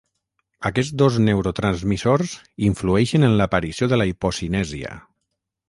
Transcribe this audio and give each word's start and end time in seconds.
Aquests 0.69 0.93
dos 1.01 1.19
neurotransmissors 1.25 2.33
influeixen 2.71 3.29
en 3.29 3.39
l'aparició 3.43 3.91
de 3.95 4.03
la 4.03 4.11
hipocinèsia. 4.15 4.99